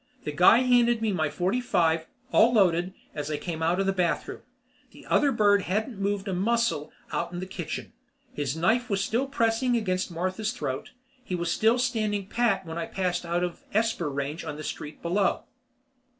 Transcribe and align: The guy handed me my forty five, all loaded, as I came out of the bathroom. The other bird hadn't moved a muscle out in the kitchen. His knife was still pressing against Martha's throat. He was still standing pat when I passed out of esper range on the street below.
The 0.23 0.31
guy 0.31 0.61
handed 0.61 0.99
me 1.03 1.11
my 1.11 1.29
forty 1.29 1.61
five, 1.61 2.07
all 2.31 2.53
loaded, 2.53 2.95
as 3.13 3.29
I 3.29 3.37
came 3.37 3.61
out 3.61 3.79
of 3.79 3.85
the 3.85 3.93
bathroom. 3.93 4.41
The 4.89 5.05
other 5.05 5.31
bird 5.31 5.61
hadn't 5.61 5.99
moved 6.01 6.27
a 6.27 6.33
muscle 6.33 6.91
out 7.11 7.31
in 7.31 7.39
the 7.39 7.45
kitchen. 7.45 7.93
His 8.33 8.57
knife 8.57 8.89
was 8.89 9.03
still 9.03 9.27
pressing 9.27 9.77
against 9.77 10.09
Martha's 10.09 10.53
throat. 10.53 10.89
He 11.23 11.35
was 11.35 11.51
still 11.51 11.77
standing 11.77 12.25
pat 12.25 12.65
when 12.65 12.79
I 12.79 12.87
passed 12.87 13.27
out 13.27 13.43
of 13.43 13.63
esper 13.75 14.09
range 14.09 14.43
on 14.43 14.57
the 14.57 14.63
street 14.63 15.03
below. 15.03 15.43